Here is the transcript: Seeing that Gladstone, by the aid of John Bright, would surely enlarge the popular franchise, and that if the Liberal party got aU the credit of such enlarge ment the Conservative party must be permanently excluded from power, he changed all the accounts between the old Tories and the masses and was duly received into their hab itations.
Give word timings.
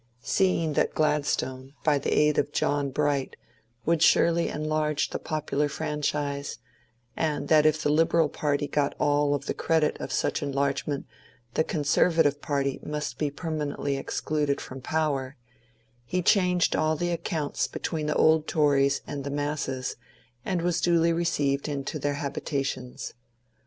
Seeing 0.23 0.73
that 0.73 0.95
Gladstone, 0.95 1.75
by 1.83 1.99
the 1.99 2.11
aid 2.11 2.39
of 2.39 2.51
John 2.51 2.89
Bright, 2.89 3.35
would 3.85 4.01
surely 4.01 4.47
enlarge 4.49 5.11
the 5.11 5.19
popular 5.19 5.69
franchise, 5.69 6.57
and 7.15 7.49
that 7.49 7.67
if 7.67 7.83
the 7.83 7.91
Liberal 7.91 8.27
party 8.27 8.67
got 8.67 8.95
aU 8.99 9.37
the 9.37 9.53
credit 9.53 9.99
of 9.99 10.11
such 10.11 10.41
enlarge 10.41 10.87
ment 10.87 11.05
the 11.53 11.63
Conservative 11.63 12.41
party 12.41 12.79
must 12.81 13.19
be 13.19 13.29
permanently 13.29 13.95
excluded 13.95 14.59
from 14.59 14.81
power, 14.81 15.37
he 16.03 16.23
changed 16.23 16.75
all 16.75 16.95
the 16.95 17.11
accounts 17.11 17.67
between 17.67 18.07
the 18.07 18.15
old 18.15 18.47
Tories 18.47 19.01
and 19.05 19.23
the 19.23 19.29
masses 19.29 19.97
and 20.43 20.63
was 20.63 20.81
duly 20.81 21.13
received 21.13 21.69
into 21.69 21.99
their 21.99 22.15
hab 22.15 22.33
itations. 22.33 23.13